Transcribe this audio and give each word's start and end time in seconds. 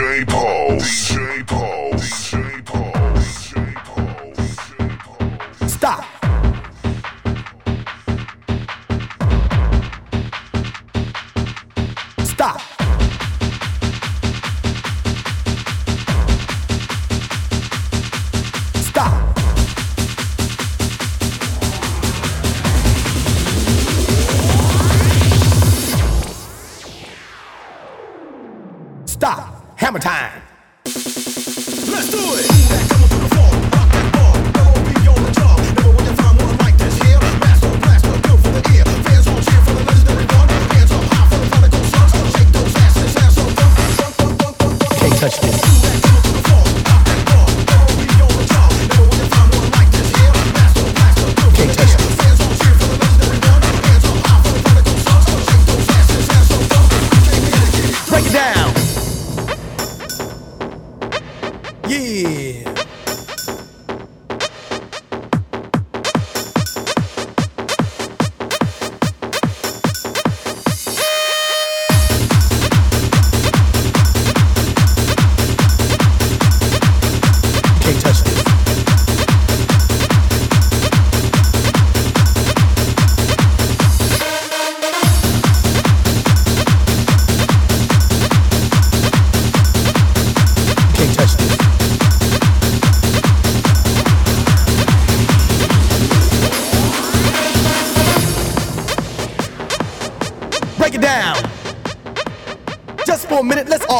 DJ 0.00 0.24
Pulse. 0.24 0.99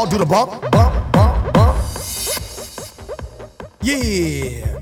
All 0.01 0.07
do 0.07 0.17
the 0.17 0.25
bump, 0.25 0.51
bump, 0.71 1.13
bump, 1.13 1.53
bump. 1.53 1.77
Yeah. 3.83 4.81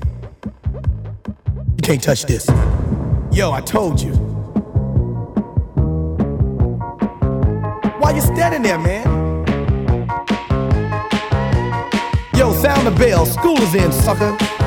You 1.75 1.81
can't 1.83 2.01
touch 2.01 2.23
this. 2.23 2.47
Yo, 3.29 3.51
I 3.51 3.59
told 3.59 4.01
you. 4.01 4.13
Why 7.99 8.11
you 8.15 8.21
standing 8.21 8.61
there, 8.61 8.79
man? 8.79 9.05
Yo, 12.37 12.53
sound 12.53 12.87
the 12.87 12.95
bell. 12.97 13.25
School 13.25 13.57
is 13.57 13.75
in, 13.75 13.91
sucker. 13.91 14.58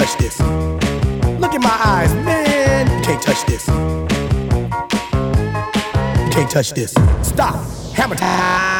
Touch 0.00 0.16
this. 0.16 0.40
Look 1.38 1.52
in 1.54 1.60
my 1.60 1.78
eyes, 1.84 2.14
man, 2.14 2.86
you 2.90 3.04
can't 3.04 3.20
touch 3.20 3.44
this. 3.44 3.68
You 3.68 3.74
can't 6.30 6.50
touch 6.50 6.72
this. 6.72 6.94
Stop. 7.22 7.56
Hammer 7.92 8.14
time. 8.14 8.78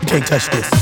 You 0.00 0.08
can't 0.08 0.26
touch 0.26 0.48
this. 0.48 0.81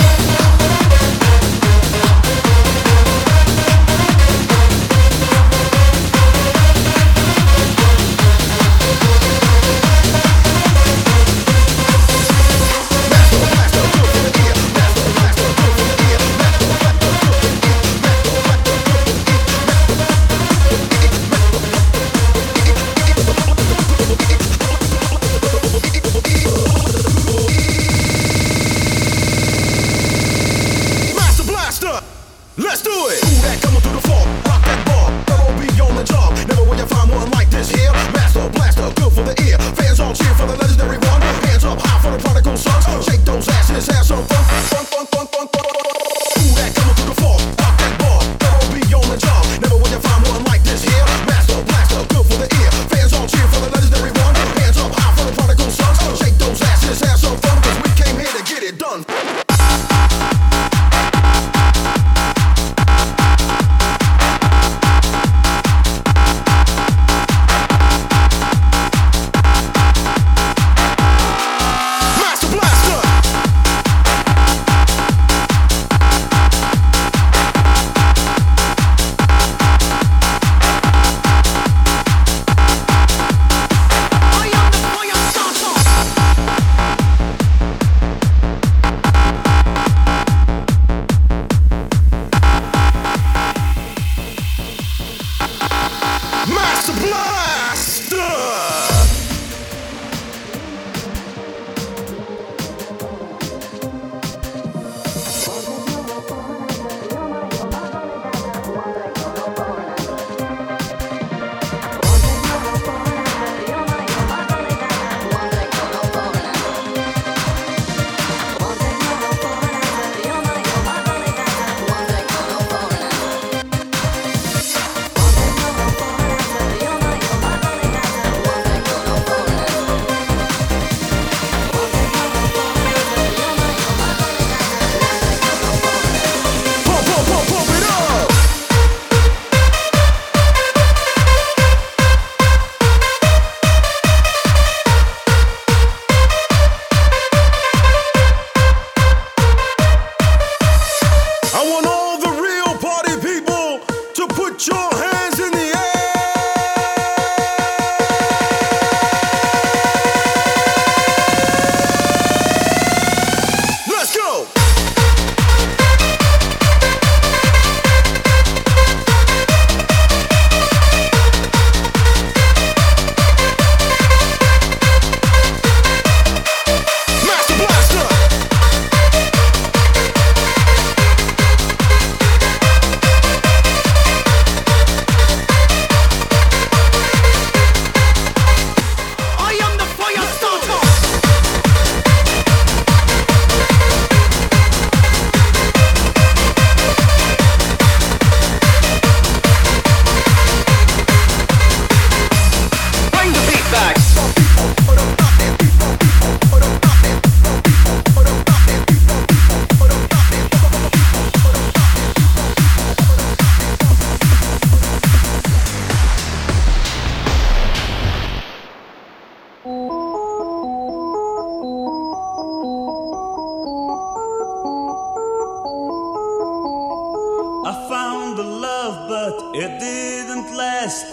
didn't 230.01 230.55
last. 230.55 231.05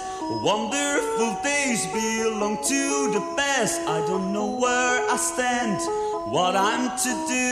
Wonderful 0.42 1.30
days 1.42 1.86
belong 1.86 2.56
to 2.72 2.82
the 3.16 3.22
past. 3.36 3.80
I 3.96 3.98
don't 4.08 4.32
know 4.32 4.48
where 4.62 4.96
I 5.14 5.16
stand, 5.16 5.78
what 6.32 6.54
I'm 6.56 6.84
to 7.04 7.12
do. 7.36 7.48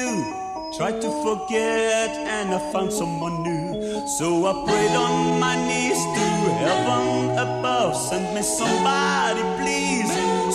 Tried 0.77 1.01
to 1.01 1.11
forget, 1.25 2.11
and 2.37 2.55
I 2.55 2.61
found 2.73 2.93
someone 2.93 3.37
new. 3.43 4.07
So 4.19 4.27
I 4.51 4.53
prayed 4.67 4.97
on 5.07 5.41
my 5.41 5.55
knees 5.69 6.01
to 6.17 6.27
heaven 6.65 7.07
above. 7.47 7.97
Send 8.09 8.27
me 8.35 8.43
somebody, 8.43 9.43
please, 9.61 10.13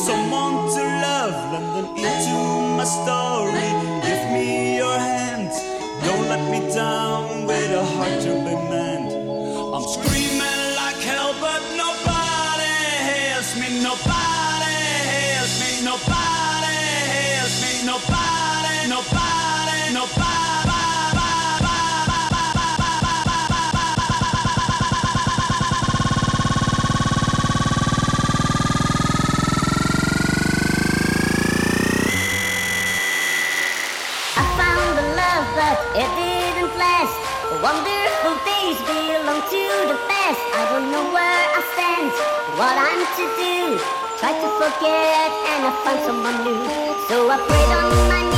someone 0.07 0.57
to 0.75 0.83
love. 1.07 1.37
Let 1.53 1.65
them 1.75 1.89
into 2.07 2.37
my 2.79 2.87
story. 2.97 3.69
Give 4.05 4.23
me 4.35 4.77
your 4.81 4.97
hand. 5.09 5.51
Don't 6.05 6.25
let 6.33 6.43
me 6.53 6.59
down 6.73 7.47
with 7.47 7.71
a 7.81 7.85
heart 7.95 8.21
to 8.25 8.33
be 8.45 8.55
manned. 8.69 9.11
I'm 9.75 9.85
screaming. 9.93 10.30
to 43.21 43.27
do. 43.37 43.77
Try 44.19 44.33
to 44.33 44.47
forget 44.57 45.29
and 45.51 45.61
I 45.69 45.71
find 45.83 45.99
someone 46.05 46.37
new. 46.43 46.61
So 47.07 47.29
I 47.29 47.37
prayed 47.47 47.71
on 47.77 47.89
my 48.09 48.30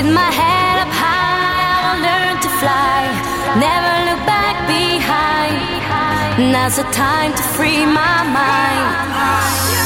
With 0.00 0.14
my 0.14 0.30
head 0.30 0.78
up 0.80 0.88
high, 0.88 1.60
I 1.72 1.76
will 1.84 2.00
learn 2.08 2.36
to 2.40 2.48
fly. 2.56 3.00
Never 3.60 3.92
look 4.08 4.24
back 4.24 4.56
behind. 4.66 6.50
Now's 6.50 6.76
the 6.76 6.84
time 6.84 7.34
to 7.34 7.42
free 7.42 7.84
my 7.84 8.22
mind. 8.32 9.79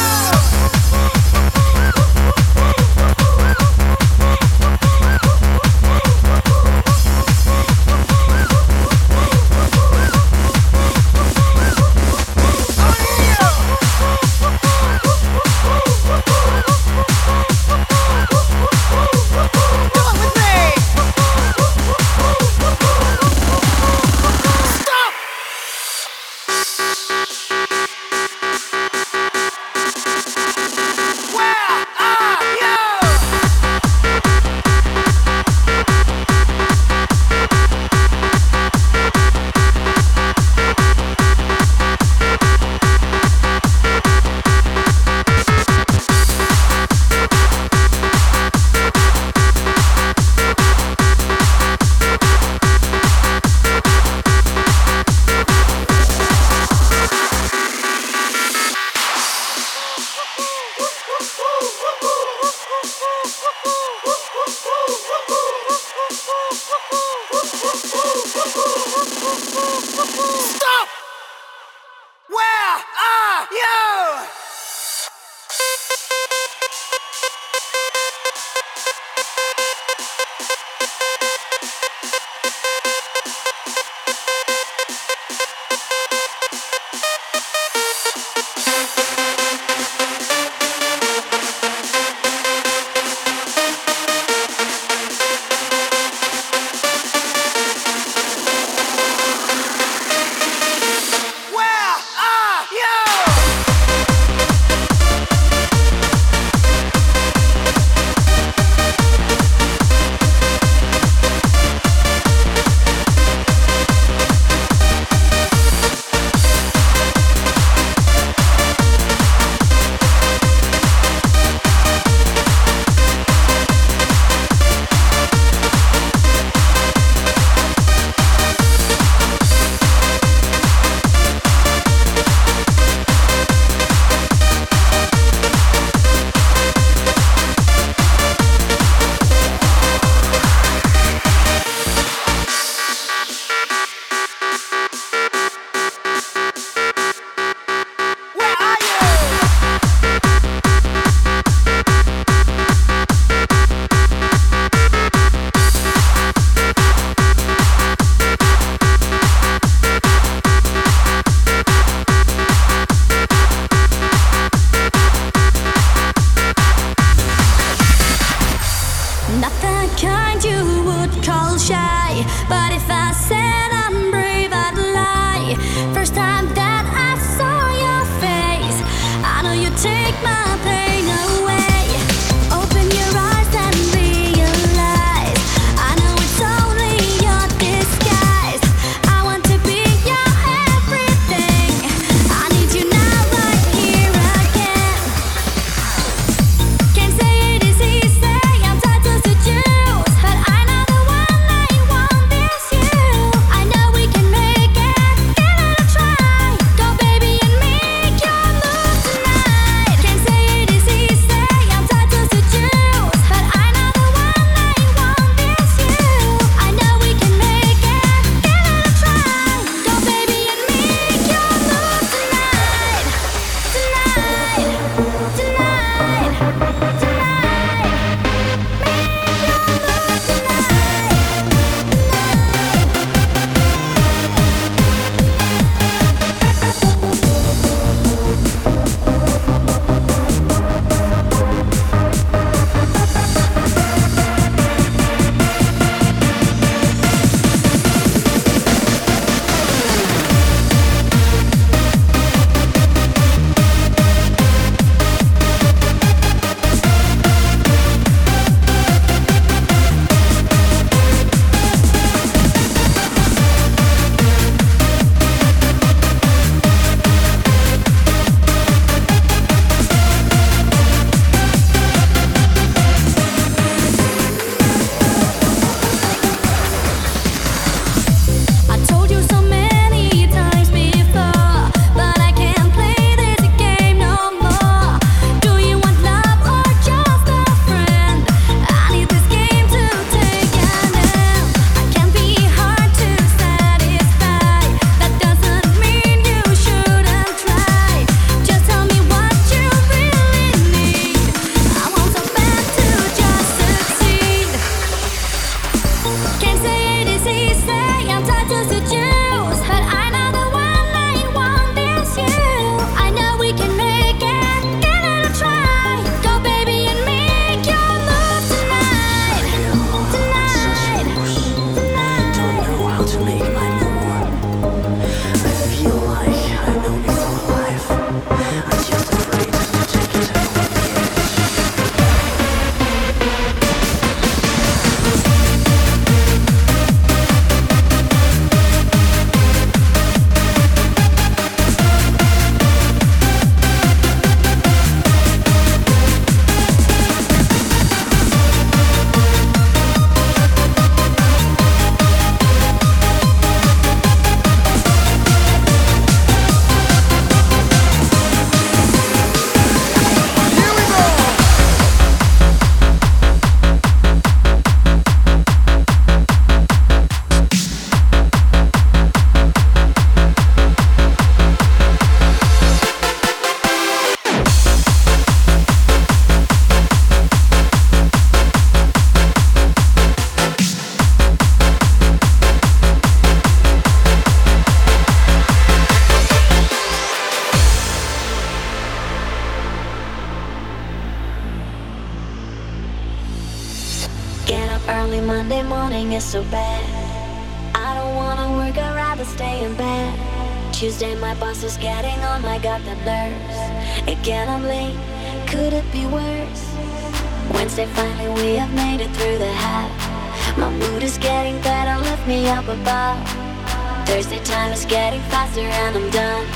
and 415.85 415.97
I'm 415.97 416.11
done. 416.11 416.47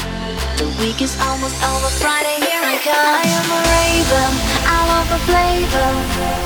The 0.56 0.68
week 0.80 1.02
is 1.02 1.12
almost 1.20 1.56
over, 1.60 1.90
Friday, 2.00 2.40
here 2.48 2.64
I 2.64 2.76
come. 2.80 2.96
I 2.96 3.26
am 3.38 3.48
a 3.52 3.60
raven, 3.76 4.32
I 4.64 4.78
love 4.92 5.08
a 5.12 5.20
flavor. 5.28 5.90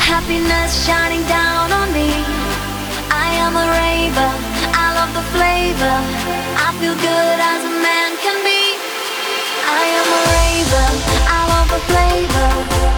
Happiness 0.03 0.71
shining 0.85 1.23
down 1.31 1.71
on 1.71 1.89
me. 1.95 2.11
I 3.07 3.29
am 3.45 3.55
a 3.55 3.67
raven, 3.79 4.35
I 4.75 4.87
love 4.99 5.13
the 5.15 5.27
flavor. 5.31 5.97
I 6.67 6.69
feel 6.81 6.97
good 6.99 7.39
as 7.53 7.61
a 7.71 7.75
man 7.87 8.11
can 8.25 8.39
be. 8.43 8.63
I 9.79 9.83
am 9.99 10.09
a 10.19 10.23
raven, 10.35 10.93
I 11.39 11.41
love 11.55 11.71
a 11.79 11.83
flavor. 11.91 12.51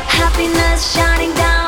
Happiness 0.09 0.81
shining 0.97 1.35
down 1.35 1.64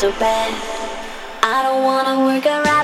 so 0.00 0.10
bad. 0.12 0.50
I 1.42 1.62
don't 1.62 1.84
wanna 1.84 2.24
work 2.24 2.46
around. 2.46 2.79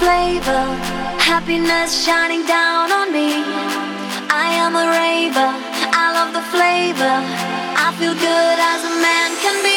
flavor, 0.00 0.64
happiness 1.18 2.04
shining 2.04 2.44
down 2.46 2.92
on 2.92 3.12
me. 3.12 3.42
I 4.30 4.48
am 4.64 4.72
a 4.76 4.86
raver, 5.00 5.50
I 6.02 6.06
love 6.16 6.32
the 6.32 6.44
flavor. 6.54 7.16
I 7.84 7.88
feel 7.98 8.14
good 8.14 8.58
as 8.72 8.80
a 8.84 8.94
man 9.02 9.30
can 9.42 9.62
be. 9.64 9.71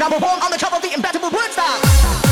Number 0.00 0.16
one 0.16 0.40
on 0.40 0.50
the 0.50 0.56
top 0.56 0.72
of 0.72 0.80
the 0.80 0.94
impeccable 0.94 1.28
wood 1.28 1.52
style. 1.52 2.29